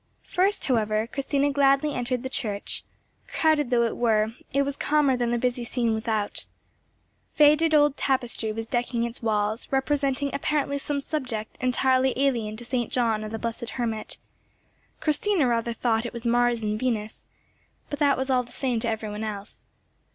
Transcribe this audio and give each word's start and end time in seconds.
First 0.25 0.65
however 0.65 1.05
Christina 1.05 1.51
gladly 1.51 1.93
entered 1.93 2.23
the 2.23 2.27
church. 2.27 2.83
Crowded 3.27 3.69
though 3.69 3.83
it 3.83 3.95
were, 3.95 4.33
it 4.51 4.63
was 4.63 4.75
calmer 4.75 5.15
than 5.15 5.29
the 5.29 5.37
busy 5.37 5.63
scene 5.63 5.93
without. 5.93 6.47
Faded 7.35 7.75
old 7.75 7.97
tapestry 7.97 8.51
was 8.51 8.65
decking 8.65 9.03
its 9.03 9.21
walls, 9.21 9.67
representing 9.69 10.33
apparently 10.33 10.79
some 10.79 11.01
subject 11.01 11.55
entirely 11.61 12.13
alien 12.17 12.57
to 12.57 12.65
St. 12.65 12.91
John 12.91 13.23
or 13.23 13.29
the 13.29 13.37
blessed 13.37 13.69
hermit; 13.77 14.17
Christina 14.99 15.45
rather 15.45 15.71
thought 15.73 16.03
it 16.07 16.13
was 16.13 16.25
Mars 16.25 16.63
and 16.63 16.79
Venus, 16.79 17.27
but 17.91 17.99
that 17.99 18.17
was 18.17 18.31
all 18.31 18.41
the 18.41 18.51
same 18.51 18.79
to 18.79 18.89
every 18.89 19.11
one 19.11 19.23
else. 19.23 19.67